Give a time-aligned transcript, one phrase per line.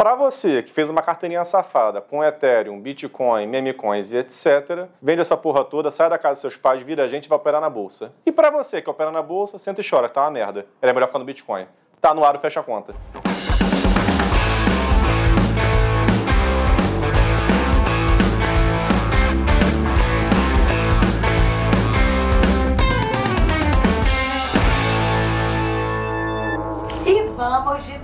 [0.00, 5.36] para você que fez uma carteirinha safada com Ethereum, Bitcoin, memecoins e etc., vende essa
[5.36, 7.68] porra toda, sai da casa dos seus pais, vira a gente e vai operar na
[7.68, 8.10] bolsa.
[8.24, 10.64] E para você que opera na bolsa, senta e chora, tá uma merda.
[10.80, 11.66] Era melhor ficar no Bitcoin.
[12.00, 12.94] Tá no ar, fecha a conta.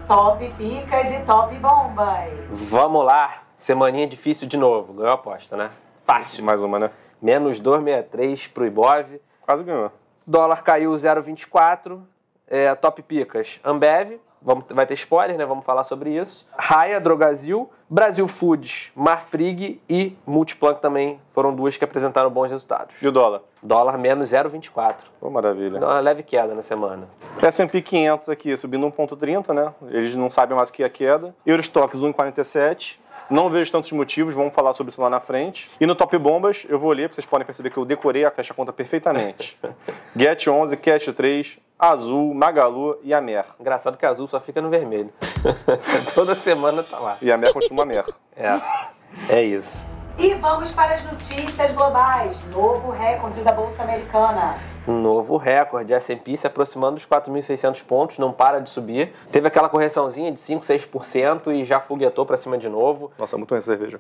[0.07, 2.69] Top picas e top bombas.
[2.71, 3.43] Vamos lá.
[3.59, 4.93] Semaninha difícil de novo.
[4.93, 5.71] Ganhou a aposta, né?
[6.05, 6.45] Fácil.
[6.45, 6.91] Mais uma, né?
[7.21, 9.21] Menos 2,63 pro Ibov.
[9.43, 9.91] Quase ganhou.
[10.27, 12.01] Dólar caiu 0,24.
[12.47, 13.59] É, top picas.
[13.65, 15.45] Ambev, Vamos, vai ter spoiler, né?
[15.45, 16.47] Vamos falar sobre isso.
[16.57, 22.95] Raia, Drogazil, Brasil Foods, Marfrig e Multiplank também foram duas que apresentaram bons resultados.
[23.03, 23.43] E o dólar?
[23.61, 24.95] Dólar menos 0,24.
[25.21, 25.81] Pô, maravilha.
[25.81, 27.09] Uma leve queda na semana.
[27.43, 29.75] S&P 500 aqui subindo 1,30, né?
[29.91, 31.35] Eles não sabem mais o que é queda.
[31.45, 33.01] Eurostox 1,47.
[33.29, 35.69] Não vejo tantos motivos, vamos falar sobre isso lá na frente.
[35.81, 38.55] E no Top Bombas, eu vou ler, vocês podem perceber que eu decorei a fecha
[38.55, 39.59] conta perfeitamente.
[40.17, 43.45] Get 11, Cash 3, Azul, Magalu e a Mer.
[43.61, 45.13] Engraçado que a Azul só fica no vermelho.
[46.15, 47.17] Toda semana tá lá.
[47.21, 48.05] E a Mer continua Mer.
[48.35, 48.61] É,
[49.29, 49.87] é isso.
[50.19, 52.35] E vamos para as notícias globais.
[52.51, 54.57] Novo recorde da Bolsa Americana.
[54.87, 55.93] Um novo recorde.
[55.93, 59.13] S&P se aproximando dos 4.600 pontos, não para de subir.
[59.33, 63.11] Teve aquela correçãozinha de 5, 6% e já foguetou para cima de novo.
[63.19, 63.99] Nossa, muito ruim essa cerveja.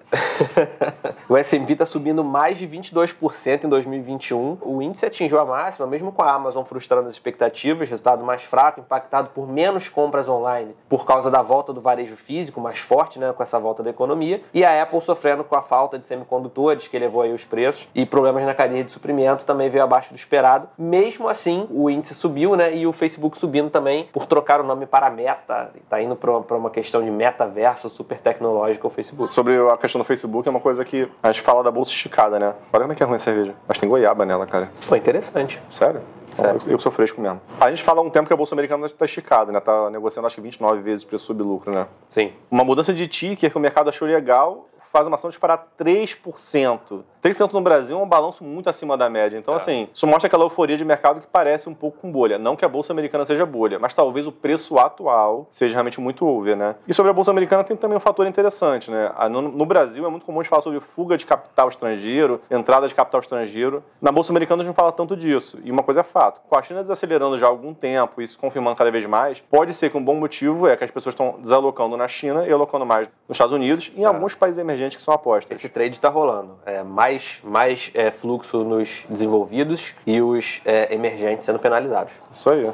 [1.28, 4.58] o S&P está subindo mais de 22% em 2021.
[4.62, 8.80] O índice atingiu a máxima, mesmo com a Amazon frustrando as expectativas, resultado mais fraco,
[8.80, 13.32] impactado por menos compras online por causa da volta do varejo físico mais forte, né,
[13.32, 16.96] com essa volta da economia, e a Apple sofrendo com a falta de semicondutores, que
[16.96, 20.68] elevou aí os preços, e problemas na cadeia de suprimento também veio abaixo do esperado.
[20.78, 22.76] Mesmo assim, o índice subiu, né?
[22.76, 25.70] E o Facebook subindo também por trocar o nome para Meta.
[25.74, 29.32] Está indo para uma questão de metaverso super tecnológico o Facebook.
[29.32, 32.38] Sobre a questão do Facebook, é uma coisa que a gente fala da bolsa esticada,
[32.38, 32.54] né?
[32.72, 33.54] Olha como é que é ruim a cerveja.
[33.66, 34.70] Mas tem goiaba nela, cara.
[34.86, 35.60] Pô, interessante.
[35.70, 36.02] Sério?
[36.26, 36.60] Sério.
[36.66, 37.40] Eu, eu sou fresco mesmo.
[37.60, 39.60] A gente fala há um tempo que a bolsa americana está esticada, né?
[39.60, 41.86] Tá negociando acho que 29 vezes preço sublucro, né?
[42.10, 42.32] Sim.
[42.50, 47.02] Uma mudança de ticker que o mercado achou legal faz uma ação disparar 3%.
[47.22, 49.36] 3% no Brasil é um balanço muito acima da média.
[49.36, 49.56] Então, é.
[49.58, 52.38] assim, isso mostra aquela euforia de mercado que parece um pouco com bolha.
[52.38, 56.26] Não que a Bolsa Americana seja bolha, mas talvez o preço atual seja realmente muito
[56.26, 56.76] over, né?
[56.88, 59.12] E sobre a Bolsa Americana tem também um fator interessante, né?
[59.28, 62.94] No, Brasil é muito comum a gente falar sobre fuga de capital estrangeiro, entrada de
[62.94, 63.82] capital estrangeiro.
[64.00, 65.58] Na Bolsa Americana a gente não fala tanto disso.
[65.64, 68.76] E uma coisa é fato, com a China desacelerando já há algum tempo, isso confirmando
[68.76, 71.96] cada vez mais, pode ser que um bom motivo é que as pessoas estão desalocando
[71.96, 74.06] na China e alocando mais nos Estados Unidos e em é.
[74.06, 75.58] alguns países emergentes que são apostas.
[75.58, 76.58] Esse trade está rolando.
[76.66, 82.12] É, mais mais é, fluxo nos desenvolvidos e os é, emergentes sendo penalizados.
[82.30, 82.70] Isso aí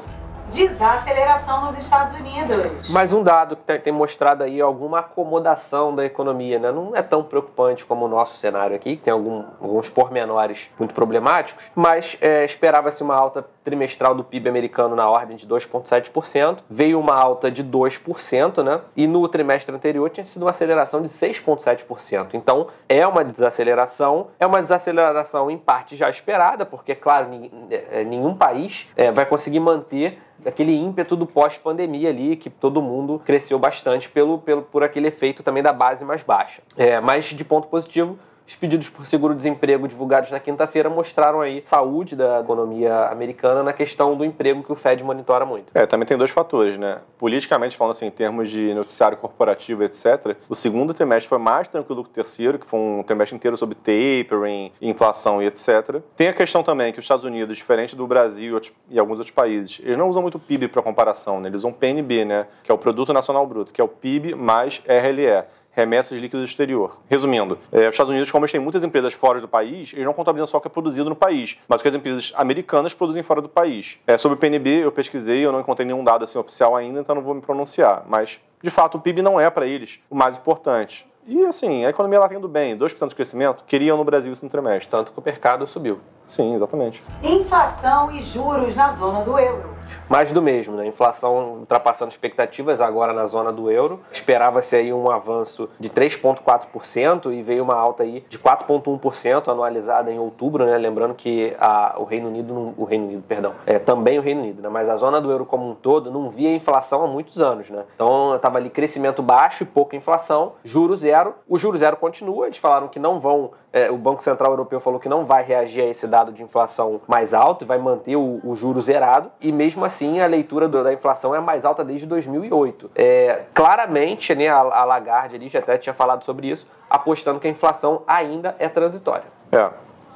[0.51, 2.89] desaceleração nos Estados Unidos.
[2.91, 6.71] Mais um dado que tem mostrado aí alguma acomodação da economia, né?
[6.71, 10.95] Não é tão preocupante como o nosso cenário aqui, que tem algum, alguns pormenores muito
[10.95, 16.99] problemáticos, mas é, esperava-se uma alta trimestral do PIB americano na ordem de 2,7%, veio
[16.99, 18.81] uma alta de 2%, né?
[18.97, 22.35] E no trimestre anterior tinha sido uma aceleração de 6,7%.
[22.35, 27.29] Então é uma desaceleração, é uma desaceleração em parte já esperada, porque, claro,
[27.71, 33.21] é, nenhum país é, vai conseguir manter aquele ímpeto do pós-pandemia ali, que todo mundo
[33.25, 36.63] cresceu bastante pelo, pelo, por aquele efeito também da base mais baixa.
[36.77, 42.17] É, mas de ponto positivo, os pedidos por seguro-desemprego divulgados na quinta-feira mostraram aí saúde
[42.17, 45.71] da economia americana na questão do emprego que o Fed monitora muito.
[45.75, 46.99] É, também tem dois fatores, né?
[47.19, 52.05] Politicamente falando assim, em termos de noticiário corporativo, etc., o segundo trimestre foi mais tranquilo
[52.05, 56.01] que o terceiro, que foi um trimestre inteiro sobre tapering, inflação e etc.
[56.17, 58.61] Tem a questão também que os Estados Unidos, diferente do Brasil
[58.91, 61.49] e alguns outros países, eles não usam muito PIB para comparação, né?
[61.49, 62.47] Eles usam PNB, né?
[62.63, 66.49] Que é o Produto Nacional Bruto, que é o PIB mais RLE remessas líquidas do
[66.49, 66.99] exterior.
[67.09, 70.13] Resumindo, é, os Estados Unidos, como eles têm muitas empresas fora do país, eles não
[70.13, 73.23] contabilizam só o que é produzido no país, mas o que as empresas americanas produzem
[73.23, 73.99] fora do país.
[74.07, 77.15] É, sobre o PNB, eu pesquisei, eu não encontrei nenhum dado assim oficial ainda, então
[77.15, 78.05] não vou me pronunciar.
[78.07, 81.07] Mas, de fato, o PIB não é para eles o mais importante.
[81.27, 84.51] E assim, a economia lá indo bem, 2% de crescimento, queriam no Brasil isso no
[84.51, 84.91] trimestre.
[84.91, 86.01] Tanto que o mercado subiu.
[86.27, 87.03] Sim, exatamente.
[87.23, 89.73] Inflação e juros na zona do euro.
[90.09, 90.87] Mais do mesmo, né?
[90.87, 94.01] Inflação ultrapassando expectativas agora na zona do euro.
[94.11, 100.19] Esperava-se aí um avanço de 3,4% e veio uma alta aí de 4,1% anualizada em
[100.19, 100.77] outubro, né?
[100.77, 104.63] Lembrando que a, o Reino Unido, o Reino Unido, perdão, é também o Reino Unido,
[104.63, 104.69] né?
[104.69, 107.85] Mas a zona do euro como um todo não via inflação há muitos anos, né?
[107.95, 111.35] Então estava ali crescimento baixo e pouca inflação, juro zero.
[111.49, 115.01] O juro zero continua, eles falaram que não vão É, o Banco Central Europeu falou
[115.01, 118.41] que não vai reagir a esse dado de inflação mais alto e vai manter o,
[118.45, 119.31] o juro zerado.
[119.41, 122.91] E mesmo assim, a leitura do, da inflação é mais alta desde 2008.
[122.95, 127.47] É, claramente, né, a, a Lagarde ali já até tinha falado sobre isso, apostando que
[127.47, 129.25] a inflação ainda é transitória.
[129.51, 129.71] É.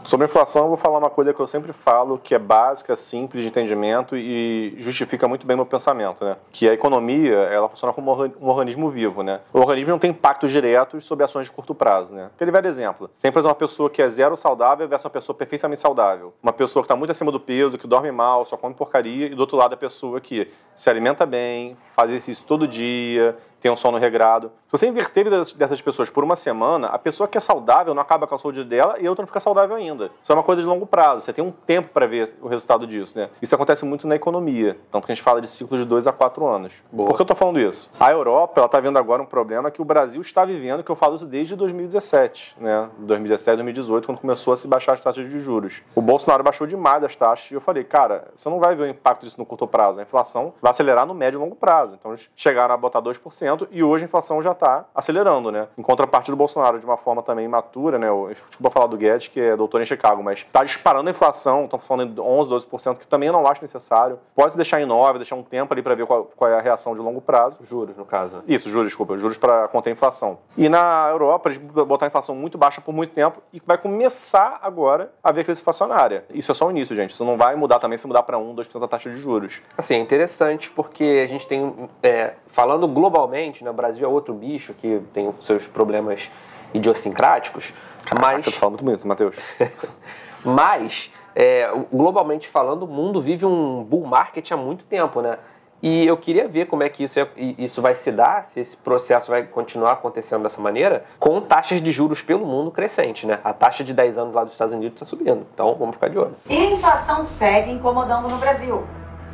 [0.07, 2.95] Sobre a inflação, eu vou falar uma coisa que eu sempre falo, que é básica,
[2.95, 6.37] simples de entendimento e justifica muito bem meu pensamento, né?
[6.53, 9.41] Que a economia, ela funciona como um organismo vivo, né?
[9.53, 12.31] O organismo não tem impactos diretos sobre ações de curto prazo, né?
[12.37, 13.11] Aquele velho exemplo.
[13.17, 16.33] Sempre uma pessoa que é zero saudável versus uma pessoa perfeitamente saudável.
[16.41, 19.35] Uma pessoa que está muito acima do peso, que dorme mal, só come porcaria, e
[19.35, 23.77] do outro lado a pessoa que se alimenta bem, faz exercício todo dia, tem um
[23.77, 24.51] sono regrado.
[24.67, 28.27] Se você inverter dessas pessoas por uma semana, a pessoa que é saudável não acaba
[28.27, 30.11] com a saúde dela e a outra não fica saudável ainda.
[30.23, 32.87] Isso é uma coisa de longo prazo, você tem um tempo para ver o resultado
[32.87, 33.29] disso, né?
[33.41, 36.13] Isso acontece muito na economia, tanto que a gente fala de ciclos de dois a
[36.13, 36.73] quatro anos.
[36.91, 37.09] Boa.
[37.09, 37.93] Por que eu estou falando isso?
[37.99, 40.97] A Europa, ela está vendo agora um problema que o Brasil está vivendo, que eu
[40.97, 42.89] falo isso desde 2017, né?
[42.99, 45.83] 2017, 2018, quando começou a se baixar as taxas de juros.
[45.95, 48.89] O Bolsonaro baixou demais as taxas e eu falei, cara, você não vai ver o
[48.89, 50.01] impacto disso no curto prazo.
[50.01, 51.95] A inflação vai acelerar no médio e longo prazo.
[51.99, 55.69] Então, eles chegaram a botar 2%, e hoje a inflação já está acelerando, né?
[55.77, 58.09] Em contrapartida do Bolsonaro, de uma forma também imatura, né?
[58.09, 61.65] Eu, desculpa falar do Guedes, que é doutor em Chicago, mas está disparando a inflação,
[61.65, 64.19] estão falando de 11, 12%, que também não acho necessário.
[64.35, 66.61] Pode se deixar em 9, deixar um tempo ali para ver qual, qual, é a
[66.61, 67.59] reação de longo prazo.
[67.65, 68.43] Juros, no caso.
[68.47, 70.39] Isso, juros, desculpa, juros para conter a inflação.
[70.57, 74.59] E na Europa, eles botar a inflação muito baixa por muito tempo e vai começar
[74.63, 76.25] agora a ver crise inflacionária.
[76.31, 77.11] Isso é só o início, gente.
[77.11, 79.61] Isso não vai mudar também se mudar para 1, 2% da taxa de juros.
[79.77, 84.75] Assim, é interessante porque a gente tem, é, falando globalmente, né, Brasil é outro bicho
[84.75, 86.31] que tem os seus problemas
[86.73, 87.73] idiosincráticos.
[88.05, 88.45] Caraca, mas...
[88.45, 89.37] tu fala muito bonito, Matheus.
[90.45, 95.39] mas, é, globalmente falando, o mundo vive um bull market há muito tempo, né?
[95.83, 98.77] E eu queria ver como é que isso, é, isso vai se dar, se esse
[98.77, 103.39] processo vai continuar acontecendo dessa maneira, com taxas de juros pelo mundo crescente, né?
[103.45, 105.47] A taxa de 10 anos lá dos Estados Unidos está subindo.
[105.53, 106.35] Então, vamos ficar de olho.
[106.49, 108.85] E a inflação segue incomodando no Brasil.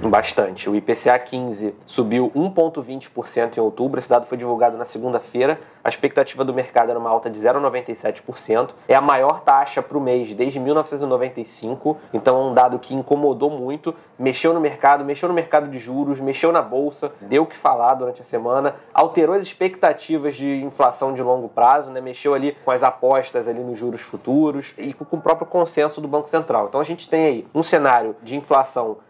[0.08, 0.68] Bastante.
[0.68, 3.98] O IPCA 15 subiu 1,20% em outubro.
[4.00, 5.60] Esse dado foi divulgado na segunda-feira.
[5.84, 8.70] A expectativa do mercado era uma alta de 0,97%.
[8.86, 11.96] É a maior taxa para o mês desde 1995.
[12.12, 13.94] Então é um dado que incomodou muito.
[14.18, 17.94] Mexeu no mercado, mexeu no mercado de juros, mexeu na bolsa, deu o que falar
[17.94, 22.00] durante a semana, alterou as expectativas de inflação de longo prazo, né?
[22.00, 26.06] mexeu ali com as apostas ali nos juros futuros e com o próprio consenso do
[26.06, 26.66] Banco Central.
[26.68, 28.62] Então a gente tem aí um cenário de inflação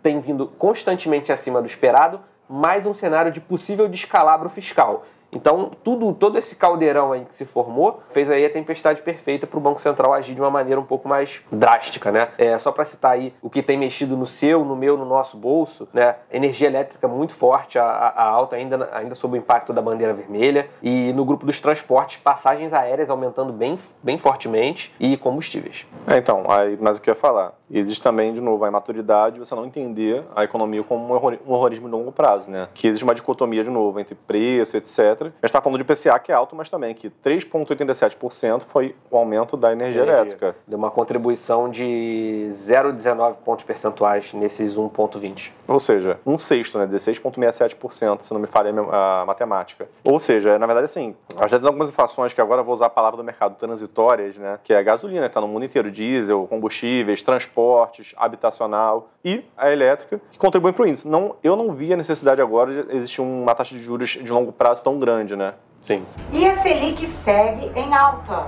[0.02, 5.04] tem vindo constantemente acima do esperado, mais um cenário de possível descalabro fiscal.
[5.32, 9.58] Então, tudo, todo esse caldeirão aí que se formou fez aí a tempestade perfeita para
[9.58, 12.28] o Banco Central agir de uma maneira um pouco mais drástica, né?
[12.36, 15.38] É, só para citar aí o que tem mexido no seu, no meu, no nosso
[15.38, 16.16] bolso, né?
[16.30, 20.68] Energia elétrica muito forte, a, a alta ainda, ainda sob o impacto da bandeira vermelha.
[20.82, 25.86] E no grupo dos transportes, passagens aéreas aumentando bem, bem fortemente e combustíveis.
[26.06, 27.54] É, então, aí, mas o que eu ia falar?
[27.72, 31.92] Existe também, de novo, a imaturidade, você não entender a economia como um horrorismo de
[31.92, 32.68] longo prazo, né?
[32.74, 36.18] Que existe uma dicotomia, de novo, entre preço, etc a gente está falando de PCA
[36.18, 40.56] que é alto, mas também que 3,87% foi o aumento da energia, energia, elétrica.
[40.66, 45.50] Deu uma contribuição de 0,19 pontos percentuais nesses 1,20.
[45.66, 46.86] Ou seja, um sexto, né?
[46.86, 49.88] 16,67%, se não me falha a matemática.
[50.04, 51.14] Ou seja, na verdade, assim,
[51.48, 54.58] já tem algumas inflações que agora vou usar a palavra do mercado, transitórias, né?
[54.62, 57.22] Que é a gasolina, que está no mundo inteiro, diesel, combustíveis,
[57.62, 61.06] transportes, habitacional e a elétrica, que contribuem para o índice.
[61.08, 64.52] Não, eu não vi a necessidade agora de existir uma taxa de juros de longo
[64.52, 65.54] prazo tão grande grande, né?
[65.82, 66.04] Sim.
[66.32, 68.46] E a Selic segue em alta.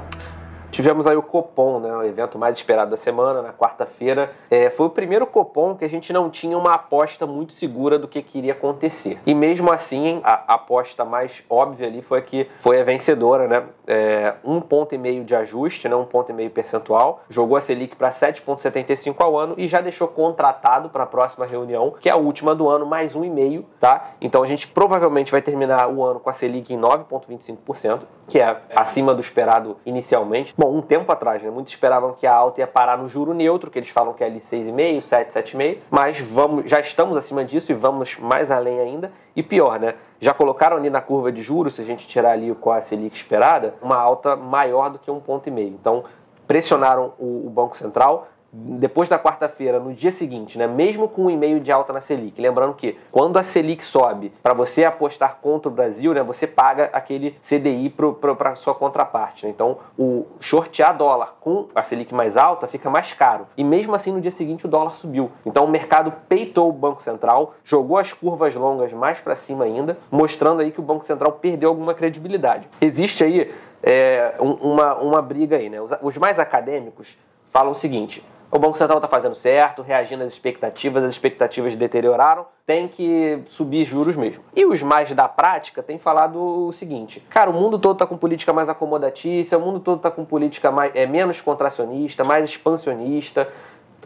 [0.74, 4.32] Tivemos aí o Copom, né, o evento mais esperado da semana, na quarta-feira.
[4.50, 8.08] É, foi o primeiro Copom que a gente não tinha uma aposta muito segura do
[8.08, 9.20] que queria acontecer.
[9.24, 13.62] E mesmo assim, a, aposta mais óbvia ali foi a que foi a vencedora, né?
[13.86, 17.22] É, um ponto e meio de ajuste, né, um ponto e meio percentual.
[17.28, 21.94] Jogou a Selic para 7,75 ao ano e já deixou contratado para a próxima reunião,
[22.00, 24.10] que é a última do ano, mais um e meio, tá?
[24.20, 28.60] Então a gente provavelmente vai terminar o ano com a Selic em 9,25%, que é
[28.74, 30.52] acima do esperado inicialmente.
[30.63, 31.50] Bom, um tempo atrás, né?
[31.50, 34.26] Muitos esperavam que a alta ia parar no juro neutro, que eles falam que é
[34.26, 39.12] ali 6,5, 7, 7,5, mas vamos, já estamos acima disso e vamos mais além ainda.
[39.34, 39.94] E pior, né?
[40.20, 43.16] Já colocaram ali na curva de juros, se a gente tirar ali com a Selic
[43.16, 45.68] esperada, uma alta maior do que um ponto e meio.
[45.68, 46.04] Então,
[46.46, 51.30] pressionaram o, o Banco Central, depois da quarta-feira, no dia seguinte, né, mesmo com um
[51.30, 55.68] e-mail de alta na Selic, lembrando que quando a Selic sobe, para você apostar contra
[55.68, 59.44] o Brasil, né, você paga aquele CDI para sua contraparte.
[59.44, 59.50] Né?
[59.50, 63.48] Então, o shortear dólar com a Selic mais alta fica mais caro.
[63.56, 65.32] E mesmo assim, no dia seguinte, o dólar subiu.
[65.44, 69.98] Então, o mercado peitou o Banco Central, jogou as curvas longas mais para cima ainda,
[70.12, 72.68] mostrando aí que o Banco Central perdeu alguma credibilidade.
[72.80, 75.80] Existe aí é, uma, uma briga aí, né?
[75.80, 77.18] Os, os mais acadêmicos
[77.50, 82.46] falam o seguinte: o Banco Central está fazendo certo, reagindo às expectativas, as expectativas deterioraram,
[82.64, 84.44] tem que subir juros mesmo.
[84.54, 88.16] E os mais da prática têm falado o seguinte: cara, o mundo todo está com
[88.16, 93.48] política mais acomodatícia, o mundo todo está com política mais, é, menos contracionista, mais expansionista,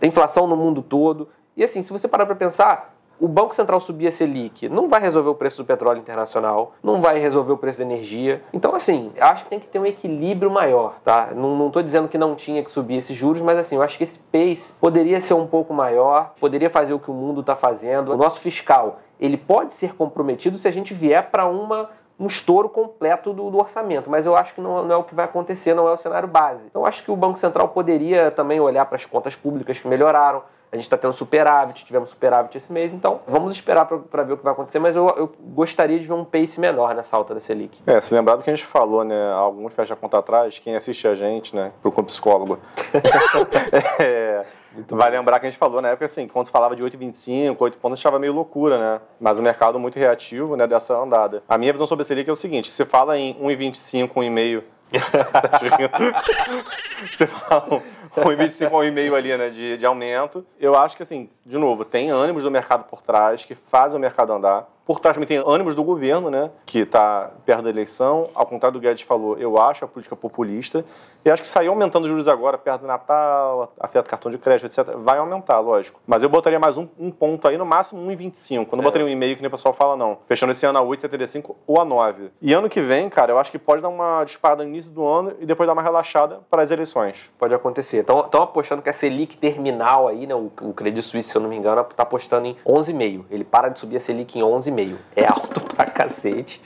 [0.03, 1.29] inflação no mundo todo.
[1.55, 5.01] E assim, se você parar para pensar, o Banco Central subir a Selic não vai
[5.01, 8.43] resolver o preço do petróleo internacional, não vai resolver o preço da energia.
[8.53, 11.31] Então, assim, acho que tem que ter um equilíbrio maior, tá?
[11.35, 14.05] Não estou dizendo que não tinha que subir esses juros, mas assim, eu acho que
[14.05, 18.13] esse pace poderia ser um pouco maior, poderia fazer o que o mundo está fazendo.
[18.13, 22.69] O nosso fiscal, ele pode ser comprometido se a gente vier para uma um estouro
[22.69, 25.73] completo do, do, orçamento, mas eu acho que não, não, é o que vai acontecer,
[25.73, 26.65] não é o cenário base.
[26.69, 30.43] Então, acho que o Banco Central poderia também olhar para as contas públicas que melhoraram,
[30.71, 34.37] a gente está tendo superávit, tivemos superávit esse mês, então vamos esperar para ver o
[34.37, 37.41] que vai acontecer, mas eu, eu, gostaria de ver um pace menor nessa alta da
[37.41, 37.81] Selic.
[37.87, 41.09] É, se lembrar do que a gente falou, né, alguns fecha conta atrás, quem assiste
[41.09, 42.59] a gente, né, pro psicólogo,
[44.03, 44.45] é,
[44.91, 47.99] vai lembrar que a gente falou na época, assim, quando falava de 8,25, 8 pontos,
[47.99, 51.43] estava meio loucura, né, mas o mercado muito reativo, né, dessa andada.
[51.49, 54.63] A minha visão sobre a Selic é o seguinte, se fala em 1,25, 1,5
[57.13, 57.81] você fala um
[58.17, 60.45] 1,25 a 1,5 ali, né, de, de aumento.
[60.59, 64.01] Eu acho que, assim, de novo, tem ânimos do mercado por trás que fazem o
[64.01, 64.67] mercado andar.
[64.89, 68.31] Por trás também tem ânimos do governo, né, que está perto da eleição.
[68.35, 70.83] Ao contrário do Guedes falou, eu acho a política populista.
[71.23, 74.65] E acho que sair aumentando os juros agora, perto do Natal, afeta cartão de crédito,
[74.65, 76.01] etc., vai aumentar, lógico.
[76.07, 78.65] Mas eu botaria mais um, um ponto aí, no máximo 1,25.
[78.65, 78.85] Quando é.
[78.85, 80.21] botaria um e-mail, que nem o pessoal fala, não.
[80.27, 82.31] Fechando esse ano a 8,75 ou a 9.
[82.41, 85.07] E ano que vem, cara, eu acho que pode dar uma disparada no início do
[85.07, 87.31] ano e depois dar uma relaxada para as eleições.
[87.39, 87.99] Pode acontecer.
[87.99, 91.51] Estão apostando que a Selic terminal aí, né, o, o Credit Suisse, se eu não
[91.51, 93.25] me engano, está apostando em 11,5.
[93.31, 94.99] Ele para de subir a Selic em 11,5 meio.
[95.17, 96.63] É alto pra cacete.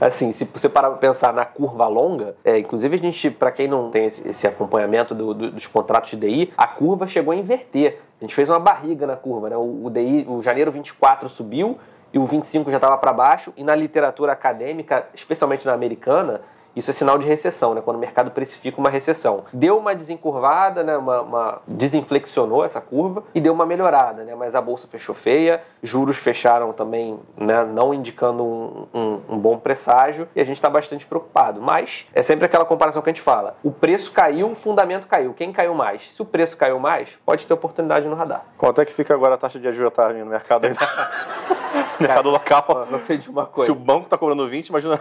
[0.00, 3.68] Assim, se você parar pra pensar na curva longa, é, inclusive a gente, para quem
[3.68, 7.36] não tem esse, esse acompanhamento do, do, dos contratos de DI, a curva chegou a
[7.36, 8.00] inverter.
[8.20, 9.56] A gente fez uma barriga na curva, né?
[9.56, 11.78] O, o DI, o janeiro 24 subiu
[12.12, 16.42] e o 25 já estava para baixo, e na literatura acadêmica, especialmente na americana,
[16.74, 17.80] isso é sinal de recessão, né?
[17.80, 19.44] quando o mercado precifica uma recessão.
[19.52, 20.96] Deu uma desencurvada, né?
[20.96, 24.34] uma, uma desinflexionou essa curva e deu uma melhorada, né?
[24.34, 27.64] mas a bolsa fechou feia, juros fecharam também né?
[27.64, 31.60] não indicando um, um, um bom presságio e a gente está bastante preocupado.
[31.60, 35.34] Mas é sempre aquela comparação que a gente fala: o preço caiu, o fundamento caiu.
[35.34, 36.12] Quem caiu mais?
[36.12, 38.44] Se o preço caiu mais, pode ter oportunidade no radar.
[38.56, 40.62] Quanto é que fica agora a taxa de agiotagem no mercado?
[42.00, 42.64] mercado local.
[42.68, 43.66] Nossa, sei de uma coisa.
[43.66, 45.00] Se o banco está cobrando 20, imagina.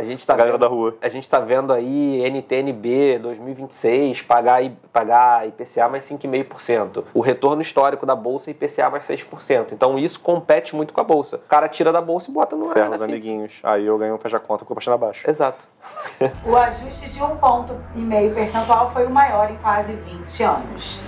[0.00, 0.96] A gente tá galera vendo, da rua.
[1.02, 7.04] A gente está vendo aí NTNB 2026 pagar, pagar IPCA mais 5,5%.
[7.12, 9.72] O retorno histórico da bolsa IPCA mais 6%.
[9.72, 11.36] Então isso compete muito com a bolsa.
[11.36, 13.60] O cara tira da bolsa e bota no Ferra os amiguinhos.
[13.62, 15.30] Aí eu ganho um fecha conta com a página baixa.
[15.30, 15.68] Exato.
[16.46, 20.98] o ajuste de um ponto e meio percentual foi o maior em quase 20 anos.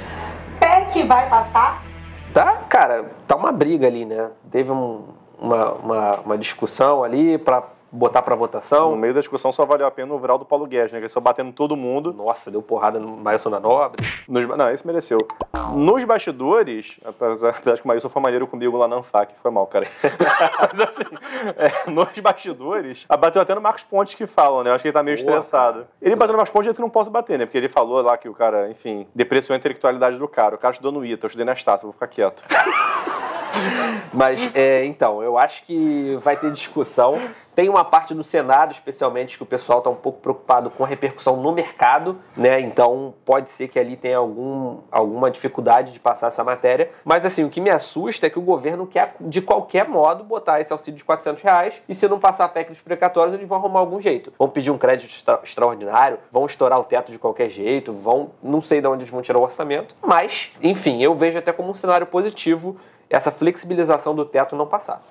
[0.61, 1.83] PEC vai passar?
[2.35, 4.29] Tá, cara, tá uma briga ali, né?
[4.51, 5.05] Teve um,
[5.41, 8.93] uma, uma, uma discussão ali para botar para votação.
[8.93, 10.99] No meio da discussão só valeu a pena o viral do Paulo Guedes, né?
[10.99, 12.13] Que ele só batendo todo mundo.
[12.13, 14.03] Nossa, deu porrada no Maílson da Nobre.
[14.27, 15.19] Nos, não, esse mereceu.
[15.75, 19.87] Nos bastidores, apesar, que o Maílson foi maneiro comigo lá na Anfac, foi mal, cara.
[20.61, 21.05] Mas assim,
[21.57, 24.71] é, nos bastidores, bateu até no Marcos Pontes que falam, né?
[24.71, 25.81] Eu acho que ele tá meio Boa, estressado.
[25.81, 25.89] Cara.
[26.01, 27.45] Ele bateu no Marcos Pontes, eu que não posso bater, né?
[27.45, 30.55] Porque ele falou lá que o cara, enfim, depreciou a intelectualidade do cara.
[30.55, 32.45] O cara estudou no ITA, eu estudei na Estácio, vou ficar quieto.
[34.13, 37.19] Mas, é, então, eu acho que vai ter discussão.
[37.55, 40.87] Tem uma parte do Senado, especialmente, que o pessoal está um pouco preocupado com a
[40.87, 42.59] repercussão no mercado, né?
[42.61, 46.91] Então pode ser que ali tenha algum, alguma dificuldade de passar essa matéria.
[47.05, 50.63] Mas assim, o que me assusta é que o governo quer, de qualquer modo, botar
[50.63, 53.59] esse auxílio de 400 reais e se não passar a PEC dos precatórios, eles vão
[53.59, 54.33] arrumar algum jeito.
[54.39, 58.31] Vão pedir um crédito extra extraordinário, vão estourar o teto de qualquer jeito, vão.
[58.43, 59.95] Não sei de onde eles vão tirar o orçamento.
[60.01, 62.79] Mas, enfim, eu vejo até como um cenário positivo
[63.13, 65.03] essa flexibilização do teto não passar.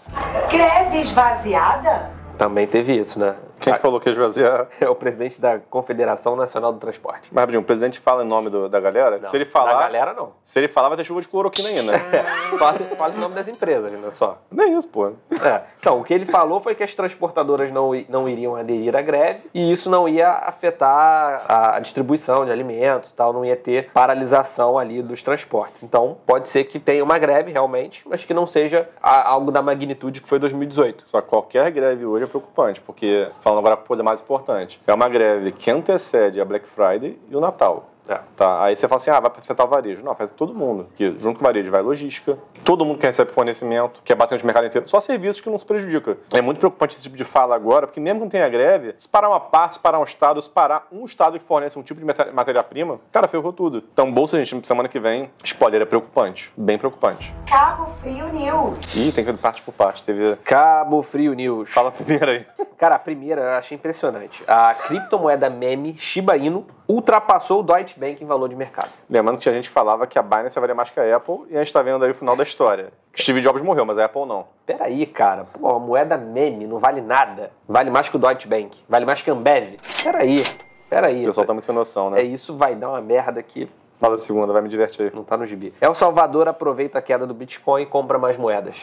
[0.50, 2.10] Greve esvaziada?
[2.38, 3.36] Também teve isso, né?
[3.62, 4.68] Quem falou que esvaziar?
[4.82, 7.30] É o presidente da Confederação Nacional do Transporte.
[7.32, 9.18] Mas, rapidinho, o presidente fala em nome do- da galera?
[9.20, 9.74] Não, se ele falar.
[9.74, 10.32] Da galera, não.
[10.44, 12.00] Se ele falar, vai ter chuva de cloroquina ainda.
[12.58, 14.38] Fala, fala em nome das empresas, ainda só.
[14.51, 15.08] Não é isso, pô.
[15.32, 15.62] É.
[15.80, 19.50] Então, o que ele falou foi que as transportadoras não, não iriam aderir à greve
[19.53, 23.89] e isso não ia afetar a, a distribuição de alimentos e tal, não ia ter
[23.94, 25.82] paralisação ali dos transportes.
[25.84, 29.62] Então, pode ser que tenha uma greve realmente, mas que não seja a- algo da
[29.62, 31.08] magnitude que foi 2018.
[31.08, 34.93] Só que qualquer greve hoje é preocupante, porque, falando agora para coisa mais importante, é
[34.93, 37.90] uma greve que antecede a Black Friday e o Natal.
[38.12, 38.20] É.
[38.36, 40.03] Tá, aí você fala assim, ah, vai afetar o varejo.
[40.03, 40.86] Não, afeta todo mundo.
[40.86, 44.44] Porque junto com o varejo vai logística, todo mundo que recebe fornecimento, que é bastante
[44.44, 46.18] o mercado inteiro, só serviços que não se prejudicam.
[46.34, 49.08] É muito preocupante esse tipo de fala agora, porque mesmo que não tenha greve, se
[49.08, 52.00] parar uma parte, se parar um estado, se parar um estado que fornece um tipo
[52.00, 53.84] de matéria-prima, cara, ferrou tudo.
[53.94, 56.51] Então, bolsa, gente, semana que vem, spoiler, é preocupante.
[56.58, 57.34] Bem preocupante.
[57.48, 58.77] Cabo Frio News.
[58.96, 60.03] Ih, tem que ir parte por parte.
[60.03, 60.36] Teve...
[60.44, 61.70] Cabo Frio News.
[61.70, 62.46] Fala primeiro aí.
[62.77, 64.44] Cara, a primeira eu achei impressionante.
[64.48, 68.89] A criptomoeda meme Shiba Inu ultrapassou o Deutsche Bank em valor de mercado.
[69.08, 71.60] Lembrando que tinha gente falava que a Binance valia mais que a Apple, e a
[71.60, 72.91] gente tá vendo aí o final da história.
[73.15, 74.48] Steve Jobs morreu, mas a Apple não.
[74.65, 75.43] Peraí, cara.
[75.43, 77.51] Pô, a moeda meme não vale nada.
[77.67, 78.84] Vale mais que o Deutsche Bank.
[78.89, 79.75] Vale mais que a Ambev.
[80.03, 80.43] Peraí.
[80.89, 81.24] Peraí.
[81.24, 82.22] O pessoal tá muito sem noção, né?
[82.22, 83.70] É isso, vai dar uma merda que
[84.01, 85.75] Fala a segunda, vai me divertir não tá no gibi.
[85.79, 88.75] El Salvador aproveita a queda do Bitcoin e compra mais moedas.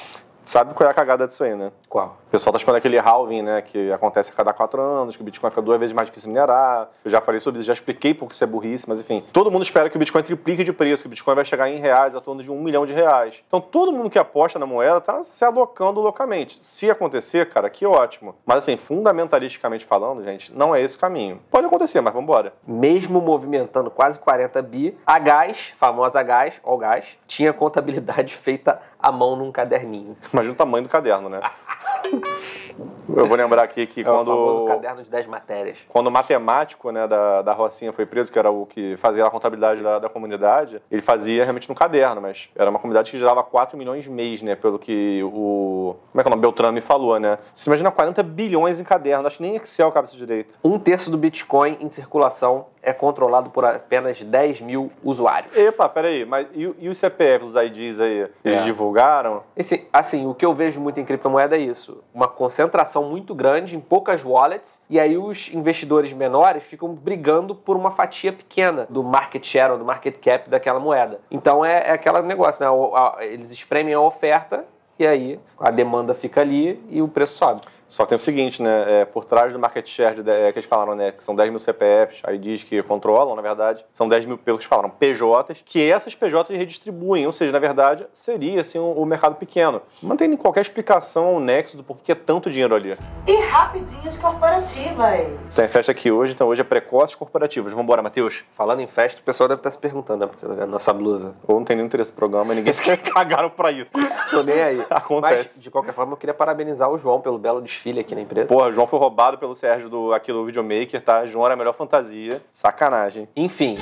[0.48, 1.70] Sabe qual é a cagada disso aí, né?
[1.90, 2.16] Qual?
[2.26, 3.60] O pessoal tá esperando aquele halving, né?
[3.60, 6.88] Que acontece a cada quatro anos, que o Bitcoin fica duas vezes mais difícil minerar.
[7.04, 9.22] Eu já falei sobre isso, já expliquei por que isso é burrice, mas enfim.
[9.30, 11.78] Todo mundo espera que o Bitcoin triplique de preço, que o Bitcoin vai chegar em
[11.78, 13.44] reais, a torno de um milhão de reais.
[13.46, 16.56] Então todo mundo que aposta na moeda tá se alocando loucamente.
[16.64, 18.34] Se acontecer, cara, que ótimo.
[18.46, 21.42] Mas assim, fundamentalisticamente falando, gente, não é esse o caminho.
[21.50, 22.54] Pode acontecer, mas vambora.
[22.66, 28.80] Mesmo movimentando quase 40 bi, a Gás, famosa Gás, ó o Gás, tinha contabilidade feita
[28.98, 30.16] à mão num caderninho.
[30.32, 31.40] Imagina o tamanho do caderno, né?
[33.08, 35.78] Eu vou lembrar aqui que É o quando, caderno de 10 matérias.
[35.88, 39.30] quando o matemático né, da, da Rocinha foi preso, que era o que fazia a
[39.30, 43.42] contabilidade da, da comunidade, ele fazia realmente no caderno, mas era uma comunidade que gerava
[43.42, 44.54] 4 milhões mês, né?
[44.54, 45.96] Pelo que o.
[46.12, 46.42] Como é que é o nome?
[46.42, 47.38] Beltrame me falou, né?
[47.54, 50.54] Você imagina 40 bilhões em caderno, acho que nem Excel cabe isso direito.
[50.62, 55.54] Um terço do Bitcoin em circulação é controlado por apenas 10 mil usuários.
[55.56, 58.28] Epa, peraí, mas e, e os CPFs, os IDs aí?
[58.44, 58.62] Eles É.
[58.62, 59.42] divulgaram?
[59.56, 62.02] Esse, assim, o que eu vejo muito em criptomoeda é isso.
[62.14, 67.76] Uma concentração muito grande em poucas wallets, e aí os investidores menores ficam brigando por
[67.76, 71.20] uma fatia pequena do market share ou do market cap daquela moeda.
[71.30, 73.26] Então é, é aquele negócio, né?
[73.26, 74.64] Eles espremem a oferta
[74.98, 77.62] e aí a demanda fica ali e o preço sobe.
[77.88, 79.00] Só tem o seguinte, né?
[79.00, 81.10] é, por trás do market share de, de- que eles falaram, né?
[81.10, 84.64] Que são 10 mil CPFs, IDs que controlam, na verdade, são 10 mil, pelo que
[84.64, 87.26] eles falaram, PJs, que essas PJs redistribuem.
[87.26, 89.80] Ou seja, na verdade, seria assim o, o mercado pequeno.
[90.02, 92.96] Não tem qualquer explicação ou nexo do porquê é tanto dinheiro ali.
[93.26, 95.54] E rapidinhas corporativas.
[95.56, 97.72] Tem festa aqui hoje, então hoje é precoces corporativos.
[97.72, 98.44] Vambora, Matheus.
[98.54, 100.30] Falando em festa, o pessoal deve estar se perguntando, né?
[100.30, 101.34] Porque a nossa blusa.
[101.46, 103.92] Ou não tem nenhum interesse no programa e ninguém se cagaram pra isso.
[104.30, 104.84] Tô nem aí.
[104.90, 105.54] Acontece.
[105.54, 108.46] Mas, de qualquer forma, eu queria parabenizar o João pelo belo desfile aqui na empresa.
[108.46, 111.24] Porra, João foi roubado pelo Sérgio do, aqui do Videomaker, tá?
[111.26, 112.42] João era a melhor fantasia.
[112.52, 113.28] Sacanagem.
[113.36, 113.76] Enfim,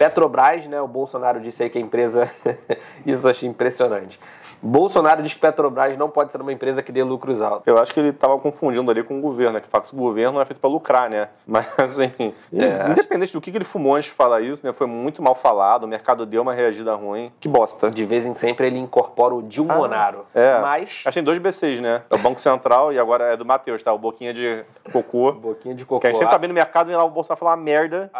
[0.00, 0.80] Petrobras, né?
[0.80, 2.30] O Bolsonaro disse aí que a empresa.
[3.04, 4.18] Isso eu achei impressionante.
[4.62, 7.66] Bolsonaro diz que Petrobras não pode ser uma empresa que dê lucros altos.
[7.66, 9.60] Eu acho que ele tava confundindo ali com o governo, né?
[9.60, 11.28] Que fala que esse governo não é feito pra lucrar, né?
[11.46, 14.72] Mas, assim, É, independente do que que ele fumou antes de falar isso, né?
[14.72, 17.30] Foi muito mal falado, o mercado deu uma reagida ruim.
[17.38, 17.90] Que bosta.
[17.90, 20.24] De vez em sempre ele incorpora o Dilmonaro.
[20.34, 20.60] é.
[20.60, 21.02] Mas.
[21.04, 22.02] Acho que tem dois BCs, né?
[22.08, 23.92] É o Banco Central e agora é do Matheus, tá?
[23.92, 25.32] O Boquinha de Cocô.
[25.32, 26.06] Boquinha de Que cocô.
[26.06, 28.10] a gente sempre tá bem no mercado e lá o Bolsonaro falar uma merda.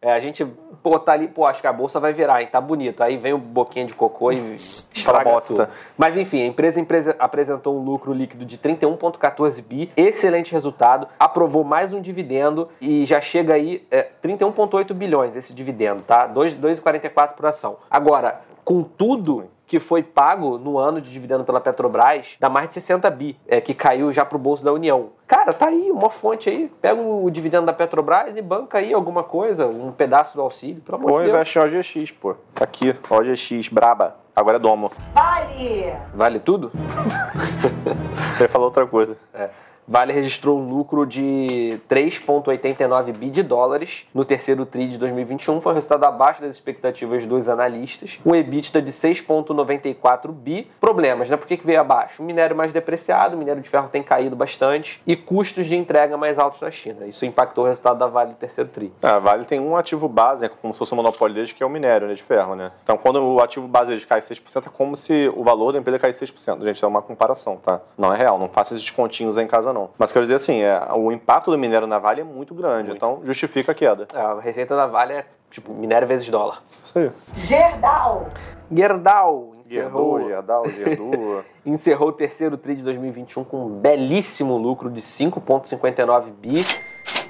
[0.00, 0.44] É, a gente,
[0.80, 2.48] pô, tá ali, pô, acho que a bolsa vai virar, hein?
[2.50, 3.02] Tá bonito.
[3.02, 4.54] Aí vem o boquinha de cocô e
[4.94, 5.54] estraga bosta.
[5.54, 5.68] tudo.
[5.96, 11.64] Mas enfim, a empresa empresa apresentou um lucro líquido de 31,14 bi, excelente resultado, aprovou
[11.64, 16.26] mais um dividendo e já chega aí é, 31,8 bilhões esse dividendo, tá?
[16.26, 17.78] 2 2,44 por ação.
[17.90, 22.74] Agora, com tudo que foi pago no ano de dividendo pela Petrobras, dá mais de
[22.74, 25.10] 60 bi, é, que caiu já pro bolso da União.
[25.26, 26.72] Cara, tá aí uma fonte aí.
[26.80, 30.96] Pega o dividendo da Petrobras e banca aí alguma coisa, um pedaço do auxílio, pelo
[30.96, 31.34] amor Ou de Deus.
[31.34, 31.62] investe em
[32.00, 32.34] OGX, pô.
[32.54, 34.16] Tá aqui, OGX, braba.
[34.34, 34.90] Agora é domo.
[35.12, 35.92] Vale!
[36.14, 36.72] Vale tudo?
[38.40, 39.18] Ele falou outra coisa.
[39.34, 39.50] É.
[39.88, 45.72] Vale registrou um lucro de 3,89 bi de dólares no terceiro TRI de 2021, foi
[45.72, 48.20] um resultado abaixo das expectativas dos analistas.
[48.24, 50.70] Um EBITDA de 6,94 bi.
[50.78, 51.38] Problemas, né?
[51.38, 52.22] Por que, que veio abaixo?
[52.22, 56.18] O minério mais depreciado, o minério de ferro tem caído bastante e custos de entrega
[56.18, 57.06] mais altos na China.
[57.06, 58.92] Isso impactou o resultado da Vale no terceiro TRI.
[59.02, 61.62] Ah, a Vale tem um ativo base, né, como se fosse o monopólio deles, que
[61.62, 62.72] é o minério né, de ferro, né?
[62.82, 66.26] Então, quando o ativo base cai 6%, é como se o valor da empresa caísse
[66.26, 66.62] 6%.
[66.62, 67.80] Gente, é uma comparação, tá?
[67.96, 68.38] Não é real.
[68.38, 69.77] Não faça esses descontinhos aí em casa, não.
[69.78, 69.90] Não.
[69.98, 72.96] Mas quero dizer assim, é, o impacto do minério na Vale é muito grande, Muito.
[72.96, 74.06] então justifica a queda.
[74.12, 76.62] É, A receita da Vale é tipo minério vezes dólar.
[76.82, 77.10] Isso aí.
[77.34, 78.28] Gerdau.
[78.70, 81.44] Gerdau Gerdau, encerrou, Gerdau, Gerdu.
[81.64, 86.64] encerrou o terceiro TRI de 2021 com um belíssimo lucro de 5,59 bi,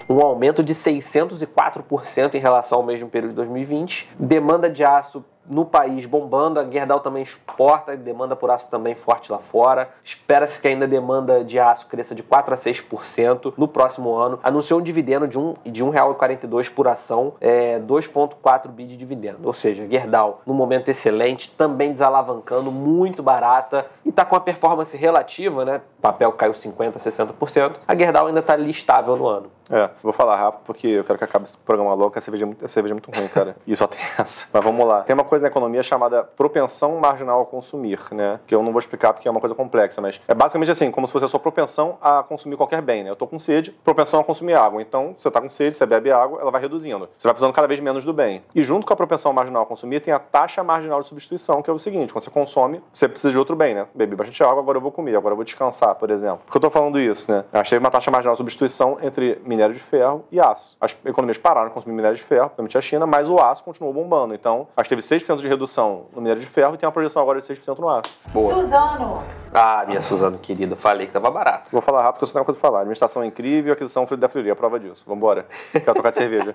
[0.08, 4.08] um aumento de 604% em relação ao mesmo período de 2020.
[4.18, 9.30] Demanda de aço no país bombando, a Gerdau também exporta, demanda por aço também forte
[9.32, 9.88] lá fora.
[10.04, 14.38] Espera-se que ainda a demanda de aço cresça de 4 a 6% no próximo ano.
[14.42, 19.38] Anunciou um dividendo de um, de R$ 1,42 por ação, é, 2,4 bi de dividendo.
[19.44, 24.96] Ou seja, Gerdau, num momento excelente, também desalavancando, muito barata e está com a performance
[24.96, 25.80] relativa, né?
[25.98, 27.76] O papel caiu 50%, 60%.
[27.86, 29.50] A Gerdau ainda está ali estável no ano.
[29.70, 32.44] É, vou falar rápido porque eu quero que acabe esse programa logo, que a cerveja
[32.44, 33.56] é muito, a cerveja é muito ruim, cara.
[33.66, 34.46] E só tem essa.
[34.50, 35.02] Mas vamos lá.
[35.02, 38.40] Tem uma coisa na economia chamada propensão marginal a consumir, né?
[38.46, 41.06] Que eu não vou explicar porque é uma coisa complexa, mas é basicamente assim, como
[41.06, 43.10] se fosse a sua propensão a consumir qualquer bem, né?
[43.10, 44.80] Eu tô com sede, propensão a consumir água.
[44.82, 47.08] Então, você tá com sede, você bebe água, ela vai reduzindo.
[47.16, 48.42] Você vai precisando cada vez menos do bem.
[48.54, 51.70] E junto com a propensão marginal a consumir, tem a taxa marginal de substituição, que
[51.70, 53.86] é o seguinte, quando você consome, você precisa de outro bem, né?
[53.94, 56.40] Bebi bastante água, agora eu vou comer, agora eu vou descansar, por exemplo.
[56.46, 57.44] Por que eu tô falando isso, né?
[57.52, 60.76] A gente teve uma taxa marginal de substituição entre minério de ferro e aço.
[60.80, 63.92] As economias pararam de consumir minério de ferro, principalmente a China, mas o aço continuou
[63.92, 64.34] bombando.
[64.34, 67.22] Então, a gente teve 6% de redução no minério de ferro e tem uma projeção
[67.22, 68.18] agora de 6% no aço.
[68.32, 68.54] Boa.
[68.54, 69.22] Suzano.
[69.52, 71.70] Ah, minha Suzano querida, falei que tava barato.
[71.70, 72.80] Vou falar rápido porque eu só tenho uma coisa pra falar.
[72.80, 75.04] Administração é incrível, aquisição da Fleury, a prova disso.
[75.06, 75.46] Vambora.
[75.72, 76.54] Quero tocar de cerveja.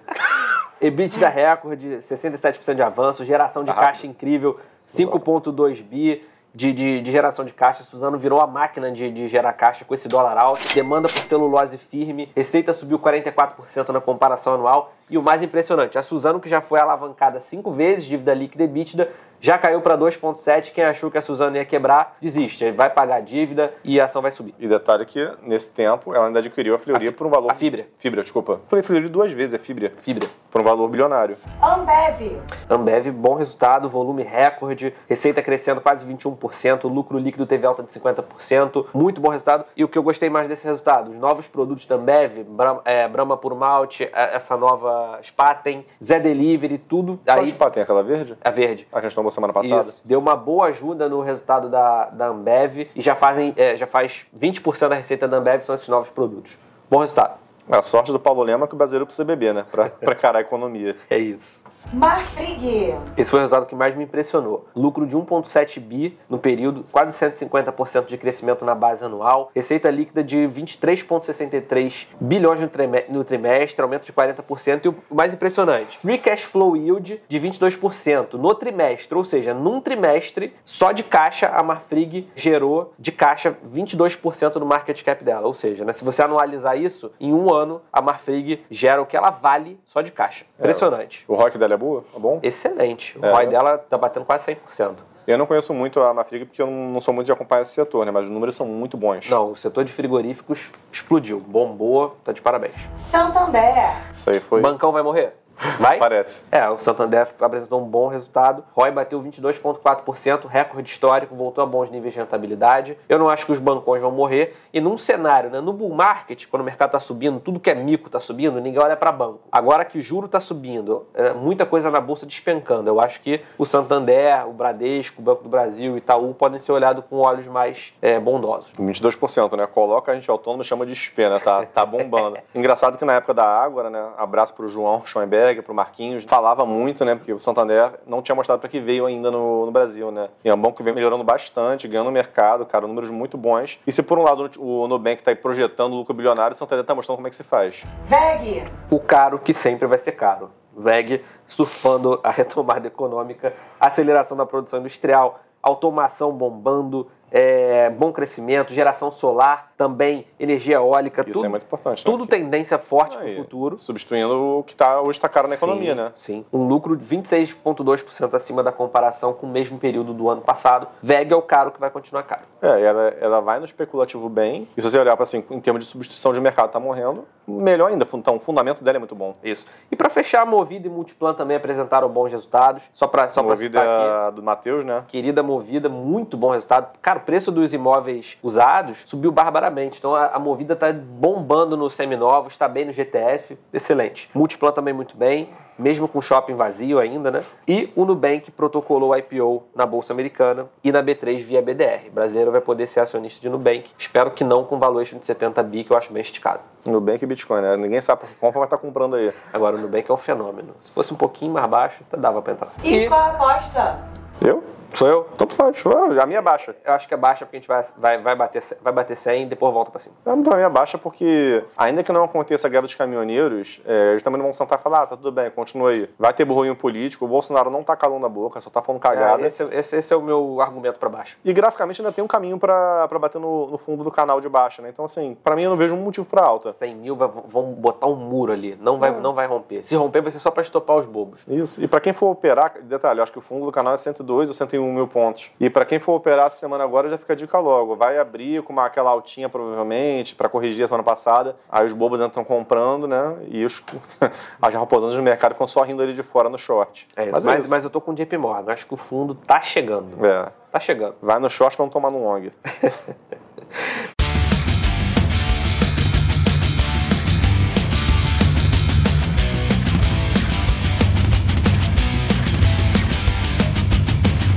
[0.82, 7.12] EBITDA recorde, 67% de avanço, geração de Tá caixa incrível, 5,2 bi de, de, de
[7.12, 7.84] geração de caixa.
[7.84, 10.62] Suzano virou a máquina de, de gerar caixa com esse dólar alto.
[10.74, 14.94] Demanda por celulose firme, receita subiu 44% na comparação anual.
[15.10, 18.66] E o mais impressionante, a Suzano, que já foi alavancada cinco vezes, dívida líquida e
[18.66, 19.10] EBITDA,
[19.44, 20.72] já caiu para 2,7.
[20.72, 22.72] Quem achou que a Suzano ia quebrar, desiste.
[22.72, 24.56] Vai pagar a dívida e a ação vai subir.
[24.58, 27.52] E detalhe que, nesse tempo, ela ainda adquiriu a Fleury por um valor...
[27.52, 27.86] A fibra.
[28.00, 28.62] Fibra, desculpa.
[28.70, 29.92] Falei Fleury duas vezes, é fibra.
[30.02, 30.30] Fibra.
[30.50, 31.36] Por um valor bilionário.
[31.62, 32.40] Ambev.
[32.70, 38.86] Ambev, bom resultado, volume recorde, receita crescendo quase 21%, lucro líquido teve alta de 50%,
[38.94, 39.66] muito bom resultado.
[39.76, 43.10] E o que eu gostei mais desse resultado, os novos produtos da Ambev, Brahma, é,
[43.10, 48.04] Brahma por Malte, é, essa nova Spaten, Zé Delivery, tudo Qual aí, spa tem aquela
[48.04, 48.38] verde?
[48.42, 48.88] a verde.
[48.90, 49.90] A que a gente tomou semana passada?
[49.90, 53.88] Isso, deu uma boa ajuda no resultado da, da Ambev e já, fazem, é, já
[53.88, 56.58] faz 20% da receita da Ambev são esses novos produtos.
[56.90, 57.40] Bom resultado.
[57.70, 59.66] A sorte do Paulo Lema é que o brasileiro precisa beber, né?
[59.72, 60.98] Pra encarar a economia.
[61.10, 61.63] É isso.
[61.92, 62.96] Marfrig.
[63.18, 64.68] Esse foi o resultado que mais me impressionou.
[64.76, 70.24] Lucro de 1,7 bi no período, quase 150% de crescimento na base anual, receita líquida
[70.24, 76.18] de 23,63 bilhões no, trime- no trimestre, aumento de 40%, e o mais impressionante, free
[76.18, 81.62] cash flow yield de 22% no trimestre, ou seja, num trimestre, só de caixa, a
[81.64, 86.78] Marfrig gerou de caixa 22% do market cap dela, ou seja, né, se você anualizar
[86.78, 90.46] isso, em um ano, a Marfrig gera o que ela vale só de caixa.
[90.58, 91.24] Impressionante.
[91.28, 92.04] O rock dela é boa?
[92.16, 92.40] É bom?
[92.44, 93.18] Excelente.
[93.18, 93.32] O É.
[93.32, 94.96] ROI dela tá batendo quase 100%.
[95.26, 97.72] Eu não conheço muito a Mafrig porque eu não não sou muito de acompanhar esse
[97.72, 98.12] setor, né?
[98.12, 99.30] Mas os números são muito bons.
[99.30, 101.40] Não, o setor de frigoríficos explodiu.
[101.40, 102.74] Bombou, tá de parabéns.
[102.96, 104.02] Santander.
[104.12, 104.60] Isso aí foi.
[104.62, 105.34] Bancão vai morrer?
[105.80, 105.98] Vai?
[105.98, 106.44] Parece.
[106.52, 108.64] É, o Santander apresentou um bom resultado.
[108.76, 112.98] ROI bateu 22,4%, recorde histórico, voltou a bons níveis de rentabilidade.
[113.08, 114.56] Eu não acho que os bancões vão morrer.
[114.74, 117.76] E num cenário, né, no bull market, quando o mercado está subindo, tudo que é
[117.76, 119.42] mico está subindo, ninguém olha para banco.
[119.52, 122.90] Agora que o juro está subindo, é, muita coisa na bolsa despencando.
[122.90, 126.72] Eu acho que o Santander, o Bradesco, o Banco do Brasil e Itaú podem ser
[126.72, 128.72] olhados com olhos mais é, bondosos.
[128.80, 129.68] 22%, né?
[129.68, 131.40] Coloca a gente autônomo e chama de SP, né?
[131.40, 132.38] Tá, tá bombando.
[132.54, 134.10] Engraçado que na época da Ágora, né?
[134.18, 136.24] Abraço pro João Schoenberg, pro Marquinhos.
[136.24, 137.16] Falava muito, né?
[137.16, 140.30] Porque o Santander não tinha mostrado para que veio ainda no, no Brasil, né?
[140.44, 143.80] E é um banco que vem melhorando bastante, ganhando mercado, cara, números muito bons.
[143.86, 146.96] E se por um lado o Nubank tá aí projetando lucro bilionário, o Santander tá
[146.96, 147.84] mostrando como é que se faz.
[148.06, 148.64] VEG.
[148.90, 150.52] o caro que sempre vai ser caro.
[150.76, 159.12] VEG surfando a retomada econômica, aceleração da produção industrial, automação bombando, é, bom crescimento, geração
[159.12, 162.06] solar, também energia eólica, Isso tudo, é muito importante.
[162.06, 162.12] né?
[162.12, 163.76] tudo tendência forte para o futuro.
[163.76, 166.12] Substituindo o que tá, hoje tá caro na economia, Sim, né?
[166.16, 166.46] Sim.
[166.54, 170.88] Um lucro de 26,2% acima da comparação com o mesmo período do ano passado.
[171.02, 172.44] VEG é o caro que vai continuar caro.
[172.62, 174.68] É, ela, ela vai no especulativo bem.
[174.78, 177.90] E se você olhar para assim, em termos de substituição de mercado, tá morrendo, melhor
[177.90, 178.08] ainda.
[178.14, 179.36] Então, o fundamento dela é muito bom.
[179.44, 179.66] Isso.
[179.92, 182.84] E para fechar, Movida e Multiplan também apresentaram bons resultados.
[182.94, 184.30] Só para só pra Movida citar aqui.
[184.30, 185.04] é do Matheus, né?
[185.08, 186.98] Querida Movida, muito bom resultado.
[187.02, 189.98] Cara, preço dos imóveis usados subiu barbaramente.
[190.00, 194.30] Então a, a Movida está bombando nos seminovos, está bem no GTF, excelente.
[194.34, 197.44] Multiplan também muito bem, mesmo com shopping vazio ainda, né?
[197.68, 202.08] E o Nubank protocolou IPO na Bolsa Americana e na B3 via BDR.
[202.10, 203.92] O brasileiro vai poder ser acionista de Nubank.
[203.98, 206.62] Espero que não com valuation de 70 bi, que eu acho bem esticado.
[206.86, 207.78] Nubank e Bitcoin, né?
[207.78, 209.34] Ninguém sabe por que compra, mas tá comprando aí.
[209.52, 210.76] Agora, o Nubank é um fenômeno.
[210.82, 212.72] Se fosse um pouquinho mais baixo, até dava pra entrar.
[212.84, 214.00] E, qual a aposta?
[214.42, 214.64] Eu?
[214.96, 215.28] Sou eu?
[215.38, 215.76] Tanto faz.
[216.22, 216.76] A minha é baixa.
[216.86, 219.44] Eu acho que é baixa porque a gente vai, vai, vai, bater, vai bater 100
[219.44, 220.16] e depois volta pra cima.
[220.26, 224.24] A minha é baixa porque, ainda que não aconteça a greve dos caminhoneiros, é, eles
[224.24, 226.10] também não vão sentar e falar, ah, tá tudo bem, continua aí.
[226.18, 229.42] Vai ter burrinho político, o Bolsonaro não tá calando a boca, só tá falando cagada.
[229.42, 231.38] É, esse, esse, esse, é o meu argumento pra baixa.
[231.44, 234.48] E graficamente ainda tem um caminho pra, pra bater no, no fundo do canal de
[234.48, 234.90] baixa, né?
[234.90, 236.72] Então, assim, pra mim eu não vejo um motivo pra alta.
[236.72, 239.20] 100 mil vai, vão botar um muro ali, não vai, é.
[239.20, 239.84] não vai romper.
[239.84, 241.42] Se romper vai ser só pra estopar os bobos.
[241.48, 243.98] Isso, e pra quem for operar, detalhe, eu acho que o fundo do canal é
[243.98, 245.50] 102 ou 101 mil pontos.
[245.60, 247.96] E para quem for operar essa semana agora, já fica a dica logo.
[247.96, 251.56] Vai abrir com uma, aquela altinha, provavelmente, para corrigir a semana passada.
[251.70, 253.36] Aí os bobos entram comprando, né?
[253.50, 253.84] E os,
[254.62, 257.08] as raposanas do mercado ficam só rindo ali de fora no short.
[257.16, 257.32] É isso.
[257.32, 257.70] Mas, é mas, é isso.
[257.70, 258.74] mas eu tô com o JP Morgan.
[258.74, 260.26] Acho que o fundo tá chegando.
[260.26, 260.52] É.
[260.72, 261.16] Tá chegando.
[261.22, 262.50] Vai no short para não tomar no long.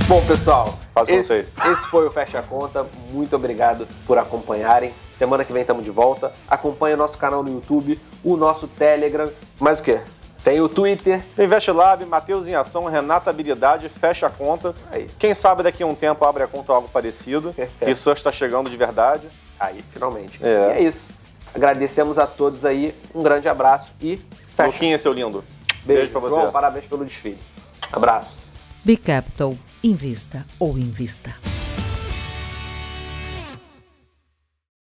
[0.07, 2.85] Bom, pessoal, Faz esse, esse foi o Fecha Conta.
[3.11, 4.93] Muito obrigado por acompanharem.
[5.17, 6.31] Semana que vem estamos de volta.
[6.47, 9.29] Acompanhe o nosso canal no YouTube, o nosso Telegram.
[9.59, 9.99] Mais o quê?
[10.45, 11.25] Tem o Twitter.
[11.35, 14.73] Tem Investlab, Matheus em Ação, Renata Habilidade, fecha a conta.
[14.93, 15.09] Aí.
[15.19, 17.53] Quem sabe daqui a um tempo abre a conta ou algo parecido.
[17.81, 17.91] É.
[17.91, 19.27] Isso está chegando de verdade.
[19.59, 20.39] Aí, finalmente.
[20.41, 20.47] É.
[20.47, 21.05] E é isso.
[21.53, 22.95] Agradecemos a todos aí.
[23.13, 24.15] Um grande abraço e
[24.55, 24.69] fecha.
[24.69, 25.43] Luquinha, seu lindo.
[25.83, 26.33] Beijo, Beijo pra você.
[26.33, 27.39] João, parabéns pelo desfile.
[27.91, 28.37] Abraço.
[28.85, 31.56] Big Capital Invista ou invista.